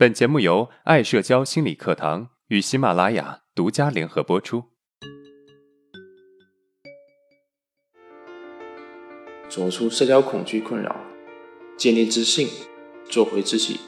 [0.00, 4.64] 本节目由爱社交心理课堂与喜马拉雅独家联合播出。
[9.50, 10.96] 走出社交恐惧困扰，
[11.76, 12.48] 建立自信，
[13.10, 13.78] 做回自己，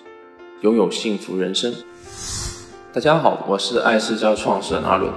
[0.61, 1.75] 拥有幸福人生。
[2.93, 5.11] 大家好，我是爱社交创始人阿伦。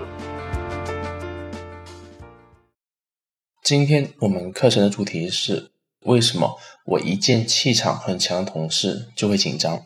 [3.61, 5.71] 今天我们课程的主题是：
[6.05, 9.81] 为什么我一见气场很强的同事就会紧张？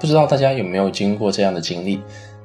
[0.00, 2.00] 不知道大家有没有经过这样的经历？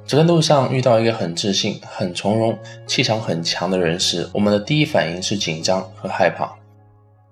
[0.05, 6.53] 走在路上遇到一个很自信、很从容、气场很强的人时，我们的第一反应是紧张和害怕，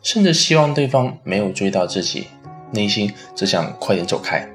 [0.02, 2.27] 甚至希望对方没有追到自己，
[2.71, 4.47] 内心只想快点走开。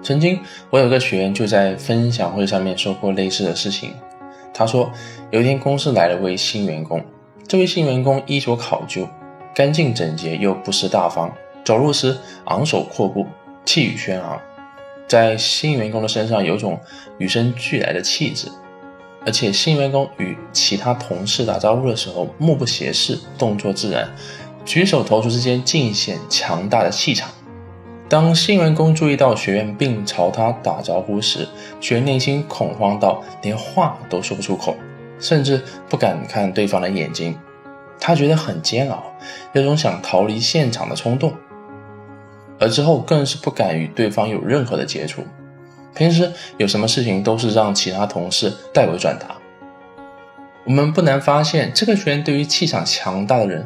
[0.00, 0.38] 曾经
[0.70, 3.90] 我有个学员就在分享会上面说过类似的事情。
[4.54, 4.88] 他说，
[5.32, 7.04] 有一天公司来了位新员工，
[7.48, 9.06] 这位新员工衣着考究，
[9.52, 11.30] 干净整洁又不失大方，
[11.64, 13.26] 走路时昂首阔步。
[13.66, 14.40] 气宇轩昂，
[15.06, 16.80] 在新员工的身上有种
[17.18, 18.48] 与生俱来的气质，
[19.26, 24.08] 而且新员工与其他同事打招呼的时候目不斜视，动作自然，
[24.64, 27.28] 举手投足之间尽显强大的气场。
[28.08, 31.48] 当新员工注意到学员并朝他打招呼时，
[31.80, 34.76] 学员内心恐慌到连话都说不出口，
[35.18, 37.36] 甚至不敢看对方的眼睛，
[37.98, 39.02] 他觉得很煎熬，
[39.54, 41.32] 有种想逃离现场的冲动。
[42.58, 45.22] 而之后更是不敢与对方有任何的接触，
[45.94, 49.36] 平时有什么事情都是让其他同事代为转达。
[50.64, 53.64] 我们不难发现，这个学员对于气场强大的人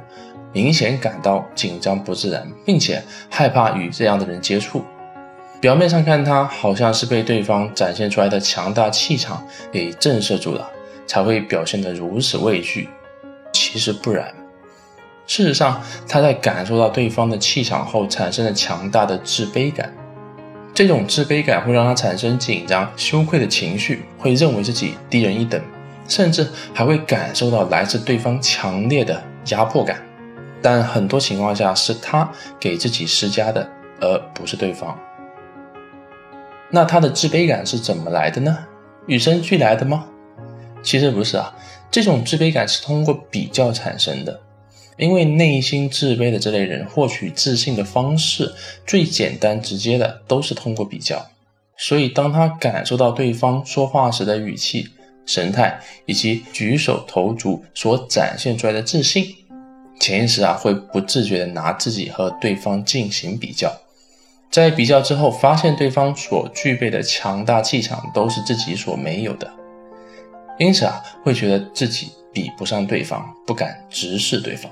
[0.53, 4.85] 明显感到紧张不自然，并且害怕与这样的人接触。
[5.61, 10.71] 表面上看，他好像是被对方展现出来的强大气场给震慑住了，
[11.07, 12.89] 才会表现得如此畏惧。
[13.53, 14.35] 其实不然。
[15.31, 19.95] 事实上，他在感受到对方的气场后，产生了强大的自卑感。
[20.75, 25.63] 这种自卑感会让他产生紧张、羞愧的情绪，会认为自己低人一等，
[26.09, 30.03] 甚至还会感受到来自对方强烈的压迫感。
[30.61, 32.29] 但很多情况下是他
[32.59, 34.99] 给自己施加的，而不是对方。
[36.71, 38.59] 那他的自卑感是怎么来的呢？
[39.07, 40.07] 与生俱来的吗？
[40.83, 41.55] 其实不是啊，
[41.89, 44.41] 这种自卑感是通过比较产生的。
[45.01, 48.53] 因为内心自卑的这类人，获取自信的方式
[48.87, 51.27] 最简单直接的都是通过比较，
[51.79, 54.91] 所以当他感受到对方说话时的语气、
[55.25, 59.25] 神态以及举手投足所展现出来的自信，
[59.99, 63.73] 潜意识啊会不自觉的拿自己和对方进行比较，
[64.51, 69.51] 在比较之后发现对方所具备的强大气场都是自己所没有的，
[70.59, 74.71] 因此啊会觉得自己比不上对方，不敢直视对方。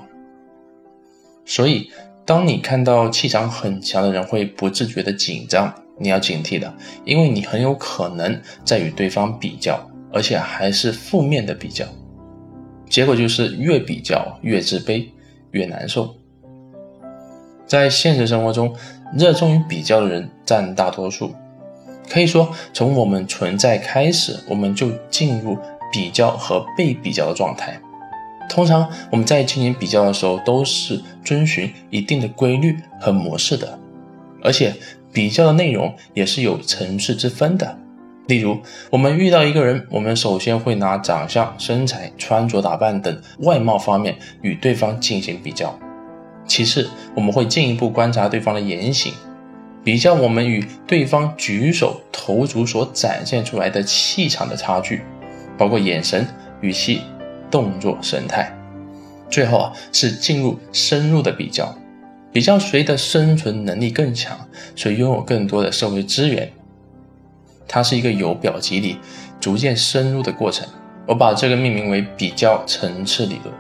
[1.49, 1.91] 所以，
[2.27, 6.73] 当你看到气场很强的人会不自觉的紧张，你要警惕的，
[7.07, 9.81] 因为你很有可能在与对方比较，
[10.13, 11.87] 而且还是负面的比较，
[12.91, 15.07] 结果就是越比较越自卑，
[15.53, 16.15] 越难受。
[17.67, 18.77] 在现实生活中，
[19.17, 21.35] 热衷于比较的人占大多数，
[22.11, 25.57] 可以说从我们存在开始，我们就进入
[25.91, 27.81] 比较和被比较的状态。
[28.49, 33.79] 通常我们在进行比较的时候，都是遵循一定的规律和模式的，
[34.43, 34.75] 而且
[35.13, 37.79] 比较的内容也是有层次之分的。
[38.27, 38.59] 例如，
[38.91, 45.69] 我们遇到一个人，我们首先会拿长相、身材、穿着打扮等外貌方面与对方进行比较；
[46.47, 49.15] 其次，我们会进一步观察对方的言行，
[49.83, 55.03] 比较我们与对方举手投足所展现出来的气场的差距，
[55.57, 56.27] 包括眼神、
[56.61, 57.01] 语气。
[57.51, 58.53] 动作神态，
[59.31, 61.75] 最后啊是进入深入的比较，
[62.33, 64.39] 比较谁的生存能力更强，
[64.77, 66.51] 谁拥有更多的社会资源。
[67.67, 68.99] 它是一个由表及里，
[69.39, 70.67] 逐渐深入的过程。
[71.07, 73.55] 我把这个命名为比较层次理论。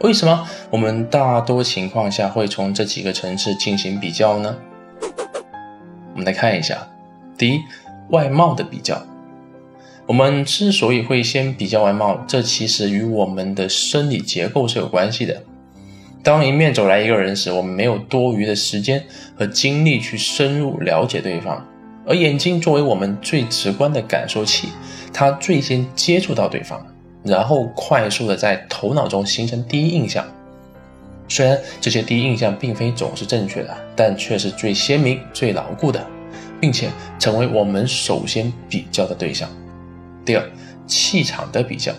[0.00, 4.56] 为什么我们大多情况下会从这几个层次进行比较呢？
[6.12, 6.86] 我们来看一下，
[7.38, 7.60] 第一，
[8.10, 9.00] 外貌的比较。
[10.06, 15.42] 我们之所以会先比较外貌，这其实与我们的生理结构是有关系的。
[16.22, 19.02] 当迎面走来一个人时，我们没有多余的时间
[19.34, 21.66] 和精力去深入了解对方，
[22.06, 24.68] 而眼睛作为我们最直观的感受器，
[25.12, 26.86] 它最先接触到对方，
[27.22, 30.24] 然后快速的在头脑中形成第一印象。
[31.28, 36.06] 虽然这些第一印象并非总是正确的，但却是最鲜明、最牢固的，
[36.60, 39.48] 并且成为我们首先比较的对象。
[40.24, 40.50] 第二，
[40.86, 41.92] 气场的比较，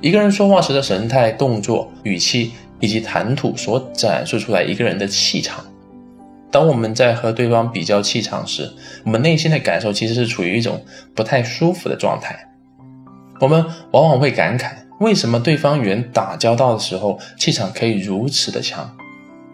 [0.00, 5.64] 一个人说话时的神态、动作、语气以及谈吐所展示出来一个人的气场，
[6.50, 8.70] 当我们在和对方比较气场时，
[9.04, 10.82] 我们内心的感受其实是处于一种
[11.14, 12.48] 不太舒服的状态。
[13.40, 18.96] 我们往往会感慨，为什么对方与人打交道的时候气场可以如此的强？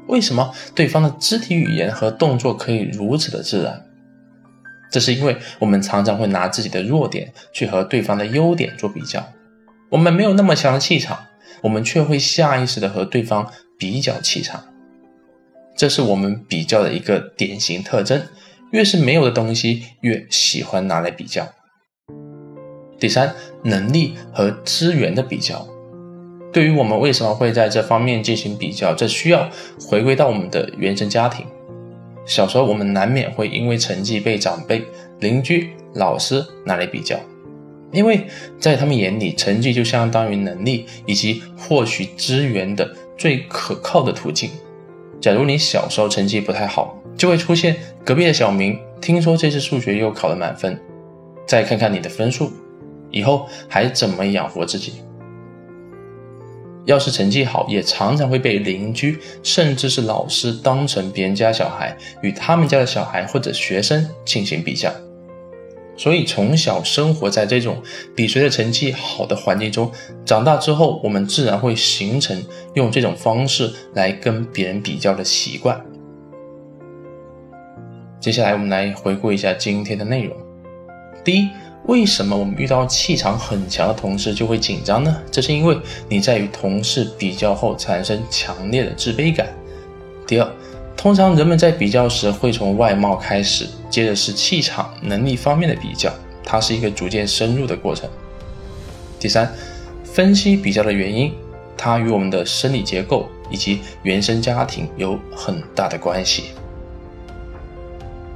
[0.06, 3.85] 为什么对方的肢体语言和动作可以如此的自然？
[4.90, 9.26] 这是因为我们常常会拿自己的弱点去和对方的优点做比较。
[9.90, 11.26] 我们没有那么强的气场，
[11.62, 14.64] 我们却会下意识的和对方比较气场。
[15.76, 18.23] 这是我们比较的一个典型特征。
[18.70, 21.49] 越是没有的东西，越喜欢拿来比较。
[22.99, 25.67] 第三，能力和资源的比较。
[26.52, 29.49] 对于我们为什么会在这方面进行比较，这需要
[29.81, 31.46] 回归到我们的原生家庭。
[32.29, 34.85] 小时候，我们难免会因为成绩被长辈、
[35.21, 37.19] 邻居、老师拿来比较，
[37.91, 38.27] 因为
[38.61, 44.51] 在他们眼里，成绩就相当于能力以及获取资源的最可靠的途径。
[45.23, 50.79] 假如你小时候成绩不太好，就会出现隔壁的小明，听说这次数学又考了满分，
[51.47, 52.53] 再看看你的分数，
[53.11, 54.93] 以后还怎么养活自己？
[56.88, 64.90] 要是成绩好，也常常会被邻居甚至是老师当成别人家小孩，与他们家的小孩或者学生进行比较。
[65.99, 67.82] 所以从小生活在这种
[68.17, 69.93] 比谁的成绩好的环境中，
[70.25, 72.43] 长大之后，我们自然会形成
[72.73, 75.79] 用这种方式来跟别人比较的习惯。
[78.19, 80.35] 接下来，我们来回顾一下今天的内容。
[81.23, 81.49] 第一。
[81.88, 85.17] 为什么我们遇到气场很强的同事就会紧张呢？
[85.31, 85.75] 这是因为
[86.06, 89.49] 你在与同事比较后产生强烈的自卑感。
[90.26, 90.46] 第二，
[90.94, 96.12] 通常人们在比较时会从外貌开始，接着是气场、能力方面的比较，
[96.44, 98.06] 它是一个逐渐深入的过程。
[99.19, 99.50] 第三，
[100.05, 101.32] 分析比较的原因，
[101.75, 106.50] 它与我们的生理结构以及原生家庭有很大的关系。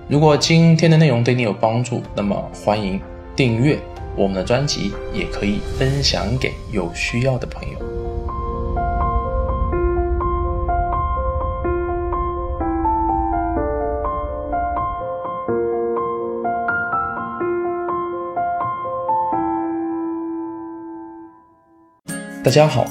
[0.08, 2.98] 如果今天的内容对你有帮助，那么欢迎。
[3.34, 3.78] 订阅
[4.14, 7.78] 我们的专辑，也可以分享给有需要的朋友。
[22.44, 22.84] 大家好，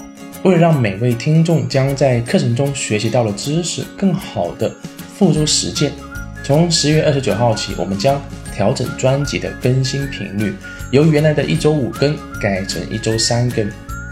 [0.44, 4.74] 为了让每位听众将在课程中学习到的知识更好的
[5.14, 5.92] 付诸实践，
[6.44, 8.20] 从十月二十九号起，我们将。
[8.62, 10.54] 调整专辑的更新频率，
[10.92, 13.68] 由原来的一周五更改成一周三更。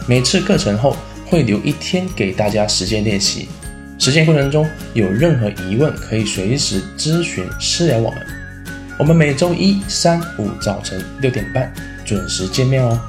[0.07, 3.47] 每次课程后会留一天给大家实践练习。
[3.99, 8.25] 实践过程中有任何疑问，可以随时咨询私聊我们。
[8.97, 11.71] 我们每周一、三、五早晨六点半
[12.03, 12.99] 准时见面哦。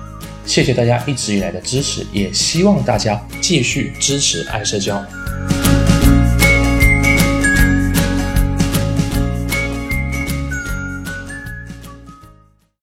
[0.44, 5.02] 谢谢大家一直以来的支持，也希望大家继续支持爱社交。